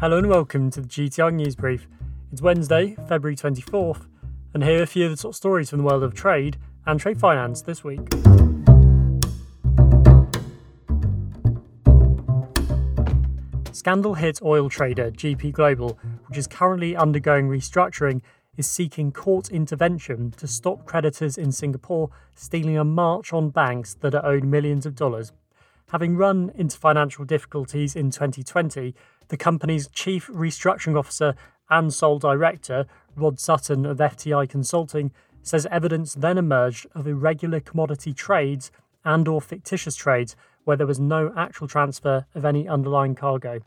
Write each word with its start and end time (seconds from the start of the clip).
Hello 0.00 0.16
and 0.16 0.28
welcome 0.28 0.70
to 0.70 0.80
the 0.80 0.86
GTR 0.86 1.34
News 1.34 1.56
Brief. 1.56 1.88
It's 2.30 2.40
Wednesday, 2.40 2.94
February 3.08 3.34
24th, 3.34 4.06
and 4.54 4.62
here 4.62 4.78
are 4.78 4.84
a 4.84 4.86
few 4.86 5.06
of 5.06 5.10
the 5.10 5.20
top 5.20 5.34
stories 5.34 5.70
from 5.70 5.78
the 5.80 5.84
world 5.84 6.04
of 6.04 6.14
trade 6.14 6.56
and 6.86 7.00
trade 7.00 7.18
finance 7.18 7.62
this 7.62 7.82
week. 7.82 7.98
Scandal 13.72 14.14
hit 14.14 14.40
oil 14.40 14.68
trader 14.68 15.10
GP 15.10 15.50
Global, 15.50 15.98
which 16.28 16.38
is 16.38 16.46
currently 16.46 16.94
undergoing 16.94 17.48
restructuring, 17.48 18.22
is 18.56 18.68
seeking 18.68 19.10
court 19.10 19.50
intervention 19.50 20.30
to 20.36 20.46
stop 20.46 20.86
creditors 20.86 21.36
in 21.36 21.50
Singapore 21.50 22.08
stealing 22.36 22.78
a 22.78 22.84
march 22.84 23.32
on 23.32 23.50
banks 23.50 23.94
that 23.94 24.14
are 24.14 24.24
owed 24.24 24.44
millions 24.44 24.86
of 24.86 24.94
dollars. 24.94 25.32
Having 25.90 26.18
run 26.18 26.52
into 26.54 26.78
financial 26.78 27.24
difficulties 27.24 27.96
in 27.96 28.10
2020, 28.10 28.94
the 29.28 29.36
company's 29.36 29.88
chief 29.88 30.26
restructuring 30.28 30.98
officer 30.98 31.34
and 31.70 31.92
sole 31.92 32.18
director, 32.18 32.86
Rod 33.16 33.38
Sutton 33.38 33.86
of 33.86 33.98
FTI 33.98 34.48
Consulting, 34.48 35.12
says 35.42 35.66
evidence 35.70 36.14
then 36.14 36.38
emerged 36.38 36.86
of 36.94 37.06
irregular 37.06 37.60
commodity 37.60 38.12
trades 38.12 38.70
and 39.04 39.28
or 39.28 39.40
fictitious 39.40 39.96
trades 39.96 40.36
where 40.64 40.76
there 40.76 40.86
was 40.86 41.00
no 41.00 41.32
actual 41.36 41.66
transfer 41.66 42.26
of 42.34 42.44
any 42.44 42.68
underlying 42.68 43.14
cargo. 43.14 43.60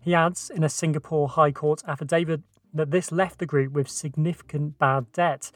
He 0.00 0.14
adds 0.14 0.50
in 0.50 0.62
a 0.62 0.68
Singapore 0.68 1.28
High 1.28 1.50
Court 1.50 1.82
affidavit 1.88 2.42
that 2.72 2.90
this 2.90 3.10
left 3.10 3.38
the 3.38 3.46
group 3.46 3.72
with 3.72 3.88
significant 3.88 4.78
bad 4.78 5.10
debt. 5.12 5.50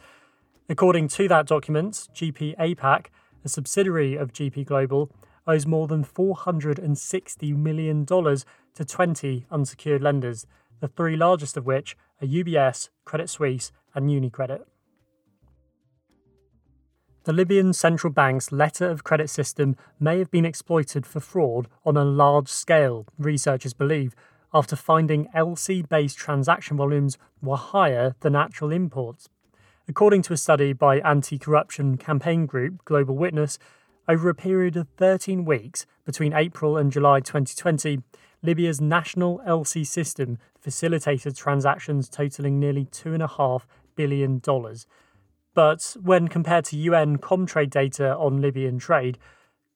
According 0.69 1.09
to 1.09 1.29
that 1.29 1.47
document, 1.47 2.09
GP 2.15 2.57
APAC, 2.57 3.07
a 3.45 3.49
subsidiary 3.49 4.17
of 4.17 4.33
GP 4.33 4.67
Global, 4.67 5.11
owes 5.47 5.67
more 5.67 5.87
than 5.87 6.05
$460 6.05 7.57
million 7.57 8.07
to 8.07 8.85
20 8.85 9.47
unsecured 9.51 10.03
lenders, 10.03 10.47
the 10.81 10.89
three 10.89 11.17
largest 11.17 11.57
of 11.57 11.67
which 11.67 11.97
are 12.21 12.27
UBS, 12.27 12.89
Credit 13.05 13.29
Suisse, 13.29 13.73
and 13.95 14.09
UniCredit. 14.09 14.61
The 17.25 17.33
Libyan 17.35 17.75
central 17.75 18.13
bank's 18.13 18.51
letter 18.51 18.89
of 18.89 19.05
credit 19.05 19.29
system 19.29 19.77
may 19.99 20.19
have 20.19 20.31
been 20.31 20.47
exploited 20.47 21.05
for 21.05 21.21
fraud 21.21 21.69
on 21.85 21.97
a 21.97 22.05
large 22.05 22.49
scale, 22.49 23.07
researchers 23.19 23.75
believe, 23.75 24.15
after 24.55 24.75
finding 24.75 25.27
LC 25.37 25.87
based 25.87 26.17
transaction 26.17 26.77
volumes 26.79 27.19
were 27.43 27.57
higher 27.57 28.17
than 28.21 28.35
actual 28.35 28.73
imports. 28.73 29.29
According 29.87 30.23
to 30.23 30.33
a 30.33 30.37
study 30.37 30.73
by 30.73 31.01
anti 31.01 31.39
corruption 31.39 31.99
campaign 31.99 32.47
group 32.47 32.85
Global 32.85 33.17
Witness, 33.17 33.59
over 34.09 34.29
a 34.29 34.35
period 34.35 34.77
of 34.77 34.89
13 34.97 35.45
weeks 35.45 35.87
between 36.05 36.33
April 36.33 36.77
and 36.77 36.91
July 36.91 37.21
2020, 37.21 38.03
Libya's 38.43 38.81
national 38.81 39.41
LC 39.47 39.87
system 39.87 40.39
facilitated 40.59 41.37
transactions 41.37 42.09
totaling 42.09 42.59
nearly 42.59 42.87
$2.5 42.87 43.63
billion. 43.97 44.41
But 45.55 45.97
when 46.03 46.29
compared 46.29 46.65
to 46.67 46.77
UN 46.77 47.19
Comtrade 47.19 47.71
data 47.71 48.17
on 48.17 48.41
Libyan 48.41 48.79
trade, 48.79 49.19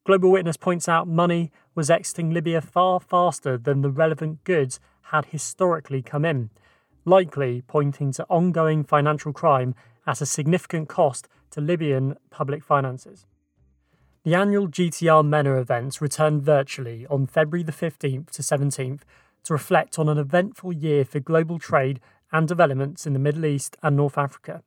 Global 0.05 0.31
Witness 0.31 0.57
points 0.57 0.87
out 0.87 1.07
money 1.07 1.51
was 1.73 1.89
exiting 1.89 2.31
Libya 2.31 2.61
far 2.61 2.99
faster 2.99 3.57
than 3.57 3.81
the 3.81 3.89
relevant 3.89 4.43
goods 4.43 4.79
had 5.09 5.25
historically 5.25 6.01
come 6.01 6.25
in, 6.25 6.49
likely 7.05 7.61
pointing 7.67 8.11
to 8.13 8.25
ongoing 8.25 8.83
financial 8.83 9.33
crime 9.33 9.75
at 10.07 10.21
a 10.21 10.25
significant 10.25 10.89
cost 10.89 11.27
to 11.51 11.61
Libyan 11.61 12.17
public 12.29 12.63
finances. 12.63 13.25
The 14.25 14.33
annual 14.33 14.67
GTR 14.67 15.23
MENA 15.23 15.57
events 15.57 16.01
returned 16.01 16.41
virtually 16.41 17.05
on 17.11 17.27
February 17.27 17.61
the 17.61 17.71
15th 17.71 18.31
to 18.31 18.41
17th 18.41 19.01
to 19.43 19.53
reflect 19.53 19.99
on 19.99 20.09
an 20.09 20.17
eventful 20.17 20.73
year 20.73 21.05
for 21.05 21.19
global 21.19 21.59
trade 21.59 21.99
and 22.31 22.47
developments 22.47 23.05
in 23.05 23.13
the 23.13 23.19
Middle 23.19 23.45
East 23.45 23.77
and 23.83 23.95
North 23.95 24.17
Africa. 24.17 24.63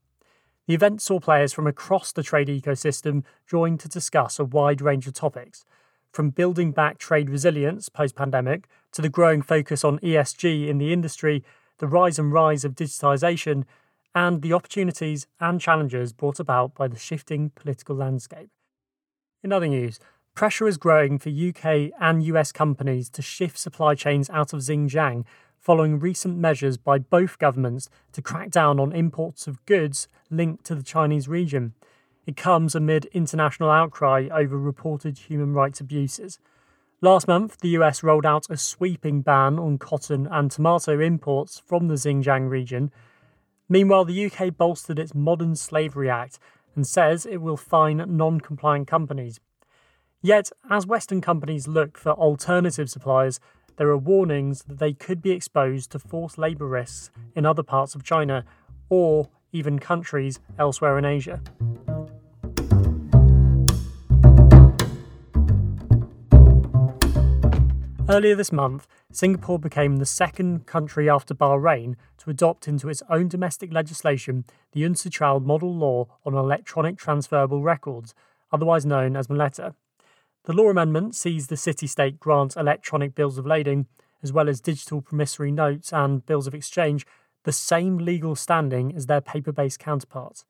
The 0.69 0.74
event 0.74 1.02
saw 1.02 1.19
players 1.19 1.52
from 1.52 1.66
across 1.66 2.12
the 2.12 2.22
trade 2.22 2.46
ecosystem 2.46 3.24
join 3.48 3.78
to 3.78 3.88
discuss 3.88 4.38
a 4.38 4.44
wide 4.44 4.80
range 4.80 5.08
of 5.08 5.14
topics, 5.14 5.64
from 6.12 6.30
building 6.30 6.70
back 6.70 6.98
trade 6.98 7.28
resilience 7.28 7.88
post 7.88 8.14
pandemic 8.14 8.69
to 8.92 9.02
the 9.02 9.08
growing 9.08 9.42
focus 9.42 9.82
on 9.82 9.98
ESG 9.98 10.69
in 10.69 10.78
the 10.78 10.92
industry, 10.92 11.42
the 11.78 11.88
rise 11.88 12.16
and 12.16 12.32
rise 12.32 12.64
of 12.64 12.76
digitisation, 12.76 13.64
and 14.14 14.40
the 14.40 14.52
opportunities 14.52 15.26
and 15.40 15.60
challenges 15.60 16.12
brought 16.12 16.38
about 16.38 16.76
by 16.76 16.86
the 16.86 16.96
shifting 16.96 17.50
political 17.56 17.96
landscape. 17.96 18.50
In 19.43 19.53
other 19.53 19.69
news, 19.69 20.00
pressure 20.34 20.66
is 20.66 20.76
growing 20.76 21.19
for 21.19 21.28
UK 21.28 21.93
and 22.00 22.25
US 22.25 22.50
companies 22.50 23.09
to 23.10 23.22
shift 23.22 23.56
supply 23.56 23.94
chains 23.94 24.28
out 24.31 24.53
of 24.53 24.60
Xinjiang 24.60 25.25
following 25.59 26.00
recent 26.00 26.37
measures 26.37 26.76
by 26.76 26.99
both 26.99 27.38
governments 27.38 27.88
to 28.12 28.22
crack 28.22 28.50
down 28.50 28.81
on 28.81 28.93
imports 28.93 29.47
of 29.47 29.65
goods 29.65 30.09
linked 30.31 30.65
to 30.65 30.75
the 30.75 30.82
Chinese 30.82 31.28
region. 31.28 31.75
It 32.26 32.37
comes 32.37 32.75
amid 32.75 33.06
international 33.06 33.71
outcry 33.71 34.28
over 34.32 34.59
reported 34.59 35.19
human 35.19 35.53
rights 35.53 35.81
abuses. 35.81 36.41
Last 37.00 37.28
month, 37.28 37.59
the 37.60 37.70
US 37.70 38.03
rolled 38.03 38.26
out 38.26 38.50
a 38.50 38.56
sweeping 38.56 39.22
ban 39.22 39.56
on 39.59 39.78
cotton 39.78 40.26
and 40.26 40.50
tomato 40.50 40.99
imports 40.99 41.62
from 41.65 41.87
the 41.87 41.94
Xinjiang 41.94 42.50
region. 42.50 42.91
Meanwhile, 43.69 44.06
the 44.06 44.26
UK 44.26 44.56
bolstered 44.56 44.99
its 44.99 45.15
Modern 45.15 45.55
Slavery 45.55 46.10
Act 46.10 46.41
and 46.78 46.86
says 46.86 47.26
it 47.26 47.38
will 47.38 47.56
fine 47.56 48.04
non 48.06 48.40
compliant 48.40 48.86
companies. 48.86 49.40
Yet, 50.22 50.52
as 50.70 50.86
Western 50.86 51.20
companies 51.20 51.66
look 51.66 51.98
for 51.98 52.12
alternative 52.12 52.88
suppliers, 52.88 53.40
there 53.78 53.88
are 53.88 53.98
warnings 53.98 54.62
that 54.62 54.78
they 54.78 54.92
could 54.92 55.20
be 55.20 55.32
exposed 55.32 55.90
to 55.90 55.98
forced 55.98 56.38
labour 56.38 56.68
risks 56.68 57.10
in 57.34 57.44
other 57.44 57.64
parts 57.64 57.96
of 57.96 58.04
China 58.04 58.44
or 58.88 59.28
even 59.50 59.80
countries 59.80 60.38
elsewhere 60.56 60.96
in 60.98 61.04
Asia. 61.04 61.42
Earlier 68.10 68.34
this 68.34 68.52
month, 68.52 68.88
Singapore 69.12 69.58
became 69.58 69.98
the 69.98 70.06
second 70.06 70.64
country 70.64 71.10
after 71.10 71.34
Bahrain 71.34 71.94
to 72.16 72.30
adopt 72.30 72.66
into 72.66 72.88
its 72.88 73.02
own 73.10 73.28
domestic 73.28 73.70
legislation 73.70 74.46
the 74.72 74.82
UNCITRAL 74.82 75.41
Model 75.41 75.74
Law 75.74 76.06
on 76.24 76.32
Electronic 76.32 76.96
Transferable 76.96 77.62
Records, 77.62 78.14
otherwise 78.50 78.86
known 78.86 79.14
as 79.14 79.26
MLETR. 79.26 79.74
The 80.44 80.52
law 80.54 80.70
amendment 80.70 81.16
sees 81.16 81.48
the 81.48 81.56
city 81.58 81.86
state 81.86 82.19
grant 82.19 82.56
electronic 82.56 83.14
bills 83.14 83.36
of 83.36 83.44
lading, 83.44 83.88
as 84.22 84.32
well 84.32 84.48
as 84.48 84.62
digital 84.62 85.02
promissory 85.02 85.52
notes 85.52 85.92
and 85.92 86.25
bills 86.25 86.46
of 86.46 86.54
exchange, 86.54 87.06
the 87.44 87.52
same 87.52 87.98
legal 87.98 88.34
standing 88.34 88.94
as 88.96 89.04
their 89.04 89.20
paper 89.20 89.52
based 89.52 89.80
counterparts. 89.80 90.46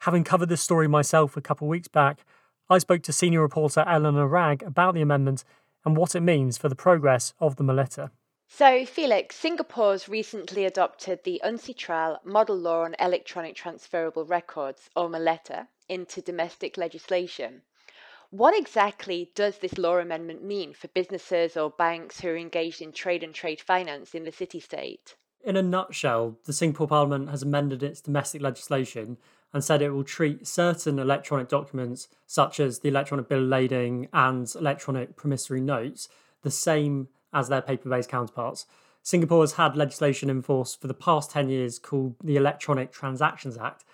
Having 0.00 0.24
covered 0.24 0.48
this 0.48 0.62
story 0.62 0.88
myself 0.88 1.36
a 1.36 1.40
couple 1.40 1.68
of 1.68 1.70
weeks 1.70 1.86
back, 1.86 2.24
I 2.68 2.78
spoke 2.78 3.02
to 3.04 3.12
senior 3.12 3.40
reporter 3.40 3.84
Eleanor 3.86 4.26
Wragg 4.26 4.64
about 4.64 4.94
the 4.94 5.00
amendment 5.00 5.44
and 5.88 5.96
what 5.96 6.14
it 6.14 6.20
means 6.20 6.58
for 6.58 6.68
the 6.68 6.76
progress 6.76 7.32
of 7.40 7.56
the 7.56 7.64
MLETR. 7.64 8.10
So, 8.46 8.84
Felix, 8.84 9.36
Singapore's 9.36 10.06
recently 10.06 10.66
adopted 10.66 11.24
the 11.24 11.40
UNCITRAL 11.42 12.18
Model 12.24 12.58
Law 12.58 12.82
on 12.82 12.94
Electronic 12.98 13.56
Transferable 13.56 14.26
Records, 14.26 14.90
or 14.94 15.08
MLETR, 15.08 15.68
into 15.88 16.20
domestic 16.20 16.76
legislation. 16.76 17.62
What 18.28 18.54
exactly 18.54 19.30
does 19.34 19.58
this 19.58 19.78
law 19.78 19.96
amendment 19.96 20.44
mean 20.44 20.74
for 20.74 20.88
businesses 20.88 21.56
or 21.56 21.70
banks 21.70 22.20
who 22.20 22.28
are 22.28 22.36
engaged 22.36 22.82
in 22.82 22.92
trade 22.92 23.24
and 23.24 23.34
trade 23.34 23.62
finance 23.62 24.14
in 24.14 24.24
the 24.24 24.32
city 24.32 24.60
state? 24.60 25.16
In 25.42 25.56
a 25.56 25.62
nutshell, 25.62 26.38
the 26.44 26.52
Singapore 26.52 26.88
Parliament 26.88 27.30
has 27.30 27.42
amended 27.42 27.82
its 27.82 28.02
domestic 28.02 28.42
legislation 28.42 29.16
and 29.52 29.64
said 29.64 29.80
it 29.80 29.90
will 29.90 30.04
treat 30.04 30.46
certain 30.46 30.98
electronic 30.98 31.48
documents, 31.48 32.08
such 32.26 32.60
as 32.60 32.80
the 32.80 32.88
electronic 32.88 33.28
bill 33.28 33.42
of 33.42 33.48
lading 33.48 34.08
and 34.12 34.52
electronic 34.54 35.16
promissory 35.16 35.60
notes, 35.60 36.08
the 36.42 36.50
same 36.50 37.08
as 37.32 37.48
their 37.48 37.62
paper 37.62 37.88
based 37.88 38.08
counterparts. 38.08 38.66
Singapore 39.02 39.42
has 39.42 39.52
had 39.52 39.76
legislation 39.76 40.28
in 40.28 40.42
force 40.42 40.74
for 40.74 40.86
the 40.86 40.94
past 40.94 41.30
10 41.30 41.48
years 41.48 41.78
called 41.78 42.14
the 42.22 42.36
Electronic 42.36 42.92
Transactions 42.92 43.56
Act, 43.56 43.84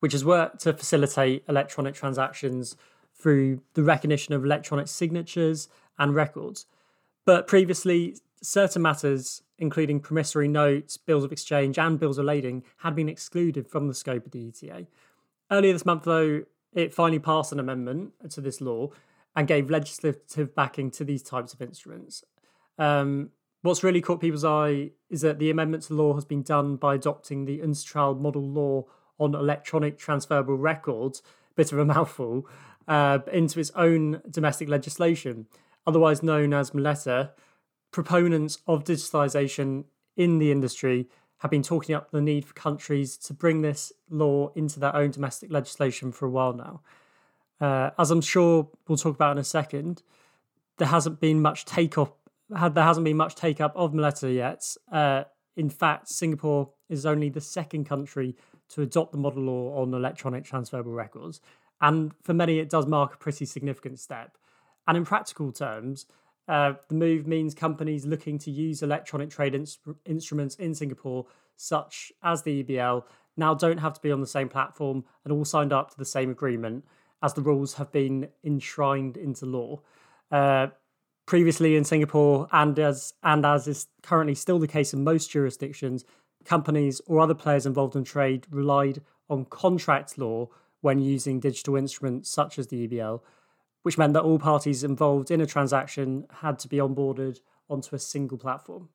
which 0.00 0.12
has 0.12 0.24
worked 0.24 0.60
to 0.60 0.72
facilitate 0.72 1.44
electronic 1.48 1.94
transactions 1.94 2.76
through 3.14 3.60
the 3.74 3.82
recognition 3.82 4.34
of 4.34 4.44
electronic 4.44 4.88
signatures 4.88 5.68
and 5.98 6.14
records. 6.14 6.66
But 7.24 7.46
previously, 7.46 8.16
certain 8.42 8.82
matters, 8.82 9.42
including 9.64 9.98
promissory 9.98 10.46
notes, 10.46 10.96
bills 10.96 11.24
of 11.24 11.32
exchange, 11.32 11.78
and 11.78 11.98
bills 11.98 12.18
of 12.18 12.26
lading, 12.26 12.62
had 12.78 12.94
been 12.94 13.08
excluded 13.08 13.66
from 13.66 13.88
the 13.88 13.94
scope 13.94 14.26
of 14.26 14.32
the 14.32 14.48
ETA. 14.48 14.86
Earlier 15.50 15.72
this 15.72 15.86
month, 15.86 16.04
though, 16.04 16.44
it 16.74 16.92
finally 16.92 17.18
passed 17.18 17.50
an 17.52 17.58
amendment 17.58 18.12
to 18.30 18.40
this 18.40 18.60
law 18.60 18.90
and 19.34 19.48
gave 19.48 19.70
legislative 19.70 20.54
backing 20.54 20.90
to 20.92 21.04
these 21.04 21.22
types 21.22 21.54
of 21.54 21.62
instruments. 21.62 22.24
Um, 22.78 23.30
what's 23.62 23.82
really 23.82 24.00
caught 24.00 24.20
people's 24.20 24.44
eye 24.44 24.90
is 25.08 25.22
that 25.22 25.38
the 25.38 25.50
amendment 25.50 25.84
to 25.84 25.94
the 25.94 26.02
law 26.02 26.14
has 26.14 26.24
been 26.24 26.42
done 26.42 26.76
by 26.76 26.94
adopting 26.94 27.44
the 27.44 27.60
UNCITRAL 27.60 28.20
model 28.20 28.42
law 28.42 28.84
on 29.18 29.34
electronic 29.34 29.96
transferable 29.98 30.56
records, 30.56 31.22
bit 31.56 31.72
of 31.72 31.78
a 31.78 31.84
mouthful, 31.94 32.46
uh, 32.86 33.20
into 33.32 33.58
its 33.58 33.70
own 33.74 34.20
domestic 34.30 34.68
legislation, 34.68 35.46
otherwise 35.86 36.22
known 36.22 36.52
as 36.52 36.72
MLETR, 36.72 37.30
proponents 37.94 38.58
of 38.66 38.82
digitalisation 38.82 39.84
in 40.16 40.38
the 40.38 40.50
industry 40.50 41.08
have 41.38 41.50
been 41.50 41.62
talking 41.62 41.94
up 41.94 42.10
the 42.10 42.20
need 42.20 42.44
for 42.44 42.52
countries 42.52 43.16
to 43.16 43.32
bring 43.32 43.62
this 43.62 43.92
law 44.10 44.50
into 44.56 44.80
their 44.80 44.94
own 44.96 45.12
domestic 45.12 45.52
legislation 45.52 46.10
for 46.10 46.26
a 46.26 46.30
while 46.30 46.52
now. 46.52 46.80
Uh, 47.60 47.90
as 47.96 48.10
I'm 48.10 48.20
sure 48.20 48.68
we'll 48.88 48.98
talk 48.98 49.14
about 49.14 49.36
in 49.36 49.38
a 49.38 49.44
second, 49.44 50.02
there 50.78 50.88
hasn't 50.88 51.20
been 51.20 51.40
much 51.40 51.66
take 51.66 51.96
up. 51.96 52.18
There 52.50 52.84
hasn't 52.84 53.04
been 53.04 53.16
much 53.16 53.36
take 53.36 53.60
up 53.60 53.72
of 53.76 53.92
MLETR 53.92 54.34
yet. 54.34 54.76
Uh, 54.90 55.22
in 55.56 55.70
fact, 55.70 56.08
Singapore 56.08 56.70
is 56.88 57.06
only 57.06 57.28
the 57.28 57.40
second 57.40 57.84
country 57.84 58.34
to 58.70 58.82
adopt 58.82 59.12
the 59.12 59.18
model 59.18 59.44
law 59.44 59.80
on 59.80 59.94
electronic 59.94 60.44
transferable 60.44 60.92
records, 60.92 61.40
and 61.80 62.12
for 62.22 62.34
many, 62.34 62.58
it 62.58 62.70
does 62.70 62.86
mark 62.86 63.14
a 63.14 63.18
pretty 63.18 63.44
significant 63.44 64.00
step. 64.00 64.36
And 64.88 64.96
in 64.96 65.04
practical 65.04 65.52
terms, 65.52 66.06
uh, 66.48 66.74
the 66.88 66.94
move 66.94 67.26
means 67.26 67.54
companies 67.54 68.04
looking 68.04 68.38
to 68.38 68.50
use 68.50 68.82
electronic 68.82 69.30
trade 69.30 69.54
in- 69.54 69.66
instruments 70.04 70.54
in 70.56 70.74
Singapore, 70.74 71.26
such 71.56 72.12
as 72.22 72.42
the 72.42 72.62
EBL, 72.62 73.04
now 73.36 73.54
don't 73.54 73.78
have 73.78 73.94
to 73.94 74.00
be 74.00 74.12
on 74.12 74.20
the 74.20 74.26
same 74.26 74.48
platform 74.48 75.04
and 75.24 75.32
all 75.32 75.44
signed 75.44 75.72
up 75.72 75.90
to 75.90 75.98
the 75.98 76.04
same 76.04 76.30
agreement, 76.30 76.84
as 77.22 77.34
the 77.34 77.42
rules 77.42 77.74
have 77.74 77.90
been 77.90 78.28
enshrined 78.44 79.16
into 79.16 79.46
law. 79.46 79.80
Uh, 80.30 80.68
previously 81.26 81.74
in 81.76 81.84
Singapore, 81.84 82.48
and 82.52 82.78
as 82.78 83.14
and 83.22 83.46
as 83.46 83.66
is 83.66 83.86
currently 84.02 84.34
still 84.34 84.58
the 84.58 84.68
case 84.68 84.92
in 84.92 85.02
most 85.02 85.30
jurisdictions, 85.30 86.04
companies 86.44 87.00
or 87.06 87.20
other 87.20 87.34
players 87.34 87.66
involved 87.66 87.96
in 87.96 88.04
trade 88.04 88.46
relied 88.50 89.00
on 89.30 89.46
contract 89.46 90.18
law 90.18 90.48
when 90.82 90.98
using 90.98 91.40
digital 91.40 91.76
instruments 91.76 92.28
such 92.30 92.58
as 92.58 92.66
the 92.66 92.86
EBL 92.86 93.20
which 93.84 93.98
meant 93.98 94.14
that 94.14 94.22
all 94.22 94.38
parties 94.38 94.82
involved 94.82 95.30
in 95.30 95.42
a 95.42 95.46
transaction 95.46 96.26
had 96.40 96.58
to 96.58 96.68
be 96.68 96.78
onboarded 96.78 97.38
onto 97.68 97.94
a 97.94 97.98
single 97.98 98.38
platform. 98.38 98.88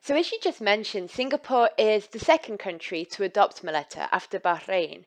So, 0.00 0.16
as 0.16 0.32
you 0.32 0.38
just 0.42 0.60
mentioned, 0.60 1.10
Singapore 1.10 1.68
is 1.78 2.06
the 2.08 2.18
second 2.18 2.58
country 2.58 3.04
to 3.12 3.24
adopt 3.24 3.62
MLETR 3.62 4.08
after 4.10 4.40
Bahrain. 4.40 5.04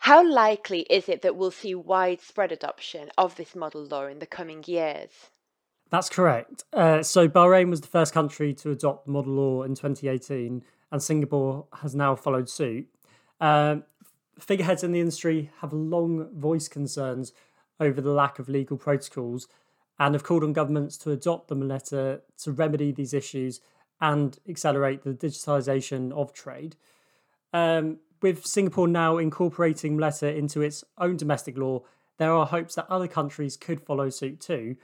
How 0.00 0.26
likely 0.26 0.80
is 0.90 1.10
it 1.10 1.20
that 1.22 1.36
we'll 1.36 1.50
see 1.50 1.74
widespread 1.74 2.52
adoption 2.52 3.10
of 3.18 3.36
this 3.36 3.54
model 3.54 3.84
law 3.84 4.06
in 4.06 4.18
the 4.18 4.26
coming 4.26 4.64
years? 4.66 5.10
That's 5.90 6.08
correct. 6.08 6.64
Uh, 6.72 7.02
so, 7.02 7.28
Bahrain 7.28 7.68
was 7.68 7.82
the 7.82 7.86
first 7.86 8.14
country 8.14 8.54
to 8.54 8.70
adopt 8.70 9.06
model 9.06 9.34
law 9.34 9.62
in 9.62 9.74
2018, 9.74 10.64
and 10.90 11.02
Singapore 11.02 11.66
has 11.82 11.94
now 11.94 12.16
followed 12.16 12.48
suit. 12.48 12.88
Uh, 13.40 13.76
figureheads 14.38 14.82
in 14.82 14.92
the 14.92 15.00
industry 15.00 15.50
have 15.60 15.74
long 15.74 16.30
voiced 16.34 16.70
concerns 16.70 17.34
over 17.80 18.00
the 18.00 18.12
lack 18.12 18.38
of 18.38 18.48
legal 18.48 18.76
protocols 18.76 19.48
and 19.98 20.14
have 20.14 20.24
called 20.24 20.42
on 20.42 20.52
governments 20.52 20.96
to 20.98 21.10
adopt 21.10 21.48
the 21.48 21.56
MLETR 21.56 22.20
to 22.42 22.52
remedy 22.52 22.92
these 22.92 23.14
issues 23.14 23.60
and 24.00 24.38
accelerate 24.48 25.02
the 25.02 25.14
digitalisation 25.14 26.12
of 26.12 26.32
trade. 26.32 26.76
Um, 27.52 27.98
with 28.20 28.44
Singapore 28.44 28.88
now 28.88 29.18
incorporating 29.18 29.96
MLETR 29.96 30.36
into 30.36 30.62
its 30.62 30.82
own 30.98 31.16
domestic 31.16 31.56
law, 31.56 31.82
there 32.18 32.32
are 32.32 32.46
hopes 32.46 32.74
that 32.74 32.90
other 32.90 33.08
countries 33.08 33.56
could 33.56 33.80
follow 33.80 34.10
suit 34.10 34.40
too. 34.40 34.76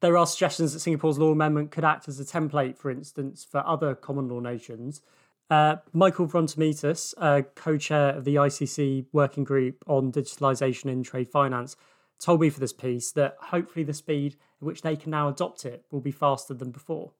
There 0.00 0.16
are 0.16 0.26
suggestions 0.26 0.72
that 0.72 0.80
Singapore's 0.80 1.18
law 1.18 1.30
amendment 1.30 1.70
could 1.70 1.84
act 1.84 2.08
as 2.08 2.18
a 2.18 2.24
template, 2.24 2.76
for 2.76 2.90
instance, 2.90 3.46
for 3.48 3.66
other 3.66 3.94
common 3.94 4.28
law 4.28 4.40
nations. 4.40 5.00
Uh, 5.48 5.76
Michael 5.92 6.26
Vrontamitis, 6.26 7.14
uh, 7.18 7.42
co 7.54 7.76
chair 7.76 8.10
of 8.10 8.24
the 8.24 8.36
ICC 8.36 9.06
Working 9.12 9.44
Group 9.44 9.84
on 9.86 10.10
Digitalisation 10.10 10.86
in 10.86 11.02
Trade 11.02 11.28
Finance, 11.28 11.76
told 12.22 12.40
me 12.40 12.50
for 12.50 12.60
this 12.60 12.72
piece 12.72 13.10
that 13.12 13.36
hopefully 13.40 13.84
the 13.84 13.92
speed 13.92 14.36
at 14.60 14.66
which 14.66 14.82
they 14.82 14.96
can 14.96 15.10
now 15.10 15.28
adopt 15.28 15.64
it 15.64 15.84
will 15.90 16.00
be 16.00 16.12
faster 16.12 16.54
than 16.54 16.70
before. 16.70 17.12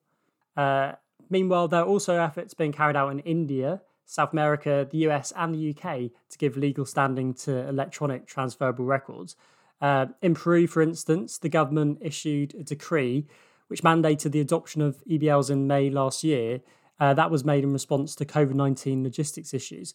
Uh, 0.56 0.92
meanwhile, 1.28 1.66
there 1.68 1.80
are 1.80 1.86
also 1.86 2.18
efforts 2.18 2.54
being 2.54 2.72
carried 2.72 2.96
out 2.96 3.10
in 3.10 3.18
India, 3.20 3.82
South 4.06 4.32
America, 4.32 4.86
the 4.90 4.98
US, 5.08 5.32
and 5.36 5.54
the 5.54 5.70
UK 5.70 6.10
to 6.30 6.38
give 6.38 6.56
legal 6.56 6.86
standing 6.86 7.34
to 7.34 7.68
electronic 7.68 8.26
transferable 8.26 8.84
records. 8.84 9.34
Uh, 9.80 10.06
in 10.22 10.34
Peru, 10.34 10.66
for 10.68 10.80
instance, 10.80 11.38
the 11.38 11.48
government 11.48 11.98
issued 12.00 12.54
a 12.54 12.62
decree 12.62 13.26
which 13.66 13.82
mandated 13.82 14.32
the 14.32 14.40
adoption 14.40 14.82
of 14.82 15.02
EBLs 15.10 15.50
in 15.50 15.66
May 15.66 15.88
last 15.90 16.22
year. 16.22 16.60
Uh, 17.00 17.14
that 17.14 17.30
was 17.30 17.44
made 17.44 17.64
in 17.64 17.72
response 17.72 18.14
to 18.14 18.24
COVID 18.24 18.54
19 18.54 19.02
logistics 19.02 19.52
issues. 19.52 19.94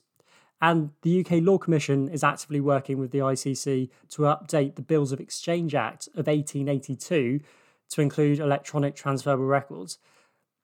And 0.59 0.92
the 1.04 1.19
UK 1.19 1.44
Law 1.44 1.57
Commission 1.57 2.09
is 2.09 2.24
actively 2.24 2.59
working 2.59 2.98
with 2.98 3.12
the 3.12 3.19
ICC 3.19 3.89
to 4.09 4.21
update 4.24 4.75
the 4.75 4.81
Bills 4.81 5.12
of 5.12 5.19
Exchange 5.19 5.75
Act 5.75 6.07
of 6.15 6.27
1882 6.27 7.42
to 7.89 8.01
include 8.01 8.39
electronic 8.39 8.95
transferable 8.95 9.45
records. 9.45 10.00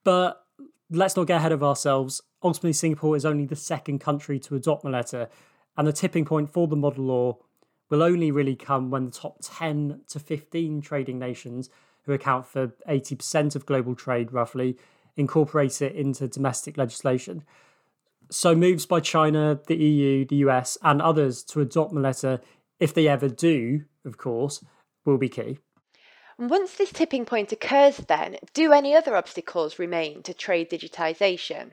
But 0.02 0.44
let's 0.90 1.16
not 1.16 1.26
get 1.26 1.36
ahead 1.36 1.52
of 1.52 1.62
ourselves. 1.62 2.22
Ultimately, 2.42 2.72
Singapore 2.72 3.16
is 3.16 3.24
only 3.24 3.46
the 3.46 3.56
second 3.56 4.00
country 4.00 4.38
to 4.40 4.56
adopt 4.56 4.84
MLETR, 4.84 5.28
and 5.76 5.86
the 5.86 5.92
tipping 5.92 6.24
point 6.24 6.50
for 6.52 6.66
the 6.66 6.76
model 6.76 7.04
law 7.04 7.38
will 7.88 8.02
only 8.02 8.30
really 8.30 8.56
come 8.56 8.90
when 8.90 9.04
the 9.04 9.10
top 9.10 9.38
10 9.42 10.00
to 10.08 10.18
15 10.18 10.80
trading 10.80 11.18
nations, 11.18 11.70
who 12.02 12.12
account 12.12 12.46
for 12.46 12.68
80% 12.88 13.54
of 13.54 13.66
global 13.66 13.94
trade 13.94 14.32
roughly, 14.32 14.76
incorporate 15.16 15.80
it 15.80 15.94
into 15.94 16.28
domestic 16.28 16.76
legislation. 16.76 17.44
So, 18.30 18.54
moves 18.54 18.86
by 18.86 19.00
China, 19.00 19.60
the 19.66 19.76
EU, 19.76 20.24
the 20.24 20.36
US, 20.36 20.78
and 20.82 21.00
others 21.00 21.42
to 21.44 21.60
adopt 21.60 21.92
MLETR, 21.92 22.40
if 22.80 22.94
they 22.94 23.08
ever 23.08 23.28
do, 23.28 23.84
of 24.04 24.18
course, 24.18 24.64
will 25.04 25.18
be 25.18 25.28
key. 25.28 25.58
Once 26.38 26.74
this 26.74 26.92
tipping 26.92 27.24
point 27.24 27.52
occurs, 27.52 27.98
then, 28.08 28.36
do 28.54 28.72
any 28.72 28.94
other 28.94 29.14
obstacles 29.14 29.78
remain 29.78 30.22
to 30.22 30.34
trade 30.34 30.68
digitisation? 30.68 31.70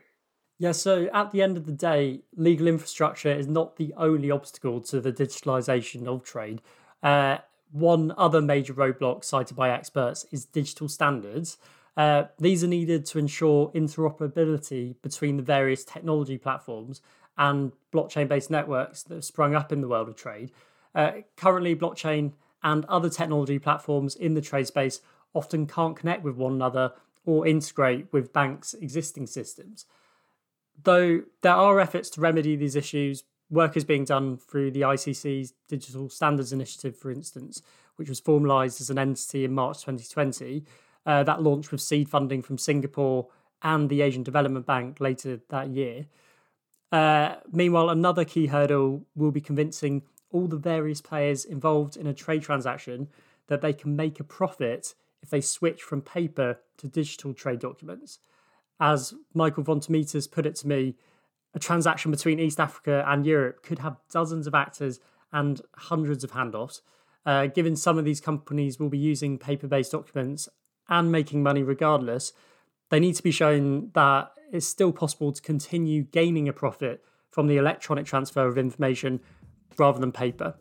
Yeah, 0.59 0.73
so 0.73 1.09
at 1.11 1.31
the 1.31 1.41
end 1.41 1.57
of 1.57 1.65
the 1.65 1.71
day, 1.71 2.21
legal 2.35 2.67
infrastructure 2.67 3.31
is 3.31 3.47
not 3.47 3.77
the 3.77 3.93
only 3.97 4.29
obstacle 4.29 4.79
to 4.81 5.01
the 5.01 5.11
digitalisation 5.11 6.05
of 6.05 6.23
trade. 6.23 6.61
Uh, 7.01 7.37
one 7.71 8.13
other 8.15 8.41
major 8.41 8.75
roadblock 8.75 9.23
cited 9.23 9.57
by 9.57 9.71
experts 9.71 10.27
is 10.31 10.45
digital 10.45 10.87
standards. 10.87 11.57
Uh, 11.97 12.23
these 12.39 12.63
are 12.63 12.67
needed 12.67 13.05
to 13.05 13.19
ensure 13.19 13.69
interoperability 13.75 14.95
between 15.01 15.37
the 15.37 15.43
various 15.43 15.83
technology 15.83 16.37
platforms 16.37 17.01
and 17.37 17.71
blockchain 17.93 18.27
based 18.27 18.49
networks 18.49 19.03
that 19.03 19.15
have 19.15 19.25
sprung 19.25 19.55
up 19.55 19.71
in 19.71 19.81
the 19.81 19.87
world 19.87 20.07
of 20.07 20.15
trade. 20.15 20.51
Uh, 20.95 21.11
currently, 21.35 21.75
blockchain 21.75 22.33
and 22.63 22.85
other 22.85 23.09
technology 23.09 23.59
platforms 23.59 24.15
in 24.15 24.33
the 24.33 24.41
trade 24.41 24.67
space 24.67 25.01
often 25.33 25.65
can't 25.65 25.95
connect 25.95 26.23
with 26.23 26.35
one 26.35 26.53
another 26.53 26.93
or 27.25 27.47
integrate 27.47 28.11
with 28.11 28.33
banks' 28.33 28.73
existing 28.75 29.27
systems. 29.27 29.85
Though 30.83 31.23
there 31.41 31.53
are 31.53 31.79
efforts 31.79 32.09
to 32.11 32.21
remedy 32.21 32.55
these 32.55 32.75
issues, 32.75 33.23
work 33.49 33.77
is 33.77 33.83
being 33.83 34.05
done 34.05 34.37
through 34.37 34.71
the 34.71 34.81
ICC's 34.81 35.53
Digital 35.67 36.09
Standards 36.09 36.53
Initiative, 36.53 36.97
for 36.97 37.11
instance, 37.11 37.61
which 37.97 38.09
was 38.09 38.21
formalised 38.21 38.81
as 38.81 38.89
an 38.89 38.97
entity 38.97 39.45
in 39.45 39.53
March 39.53 39.79
2020 39.79 40.65
uh, 41.05 41.23
that 41.23 41.41
launched 41.41 41.71
with 41.71 41.81
seed 41.81 42.09
funding 42.09 42.41
from 42.41 42.57
Singapore 42.57 43.27
and 43.61 43.89
the 43.89 44.01
Asian 44.01 44.23
Development 44.23 44.65
Bank 44.65 44.99
later 44.99 45.39
that 45.49 45.69
year. 45.69 46.07
Uh, 46.91 47.35
meanwhile, 47.51 47.89
another 47.89 48.25
key 48.25 48.47
hurdle 48.47 49.05
will 49.15 49.31
be 49.31 49.41
convincing 49.41 50.03
all 50.31 50.47
the 50.47 50.57
various 50.57 51.01
players 51.01 51.45
involved 51.45 51.95
in 51.97 52.07
a 52.07 52.13
trade 52.13 52.41
transaction 52.41 53.07
that 53.47 53.61
they 53.61 53.73
can 53.73 53.95
make 53.95 54.19
a 54.19 54.23
profit 54.23 54.95
if 55.21 55.29
they 55.29 55.41
switch 55.41 55.81
from 55.81 56.01
paper 56.01 56.59
to 56.77 56.87
digital 56.87 57.33
trade 57.33 57.59
documents. 57.59 58.19
As 58.79 59.13
Michael 59.33 59.63
von 59.63 59.79
Vrontamitis 59.79 60.29
put 60.29 60.45
it 60.45 60.55
to 60.55 60.67
me, 60.67 60.95
a 61.53 61.59
transaction 61.59 62.11
between 62.11 62.39
East 62.39 62.59
Africa 62.59 63.05
and 63.07 63.25
Europe 63.25 63.61
could 63.61 63.79
have 63.79 63.97
dozens 64.09 64.47
of 64.47 64.55
actors 64.55 64.99
and 65.31 65.61
hundreds 65.75 66.23
of 66.23 66.31
handoffs. 66.31 66.81
Uh, 67.25 67.45
given 67.47 67.75
some 67.75 67.97
of 67.97 68.05
these 68.05 68.19
companies 68.19 68.79
will 68.79 68.89
be 68.89 68.97
using 68.97 69.37
paper 69.37 69.67
based 69.67 69.91
documents 69.91 70.49
and 70.89 71.11
making 71.11 71.43
money 71.43 71.63
regardless, 71.63 72.33
they 72.89 72.99
need 72.99 73.15
to 73.15 73.23
be 73.23 73.31
shown 73.31 73.91
that 73.93 74.31
it's 74.51 74.67
still 74.67 74.91
possible 74.91 75.31
to 75.31 75.41
continue 75.41 76.03
gaining 76.03 76.47
a 76.47 76.53
profit 76.53 77.03
from 77.29 77.47
the 77.47 77.57
electronic 77.57 78.05
transfer 78.05 78.45
of 78.45 78.57
information 78.57 79.21
rather 79.77 79.99
than 79.99 80.11
paper. 80.11 80.55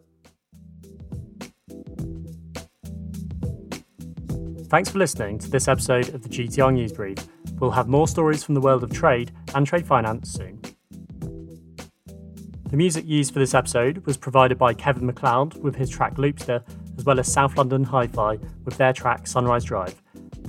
Thanks 4.69 4.89
for 4.89 4.99
listening 4.99 5.39
to 5.41 5.51
this 5.51 5.67
episode 5.67 6.15
of 6.15 6.23
the 6.23 6.29
GTR 6.29 6.73
News 6.73 6.93
Brief. 6.93 7.19
We'll 7.59 7.73
have 7.73 7.89
more 7.89 8.07
stories 8.07 8.45
from 8.45 8.55
the 8.55 8.61
world 8.61 8.85
of 8.85 8.93
trade 8.93 9.33
and 9.53 9.67
trade 9.67 9.85
finance 9.85 10.31
soon. 10.31 10.61
The 12.71 12.77
music 12.77 13.05
used 13.05 13.33
for 13.33 13.41
this 13.41 13.53
episode 13.53 14.07
was 14.07 14.17
provided 14.17 14.57
by 14.57 14.75
Kevin 14.75 15.07
MacLeod 15.07 15.61
with 15.61 15.75
his 15.75 15.91
track 15.91 16.15
Loopster, 16.15 16.63
as 16.97 17.05
well 17.05 17.19
as 17.19 17.31
South 17.31 17.57
London 17.57 17.83
Hi 17.83 18.07
Fi 18.07 18.39
with 18.65 18.77
their 18.77 18.93
track 18.93 19.27
Sunrise 19.27 19.65
Drive. 19.65 20.01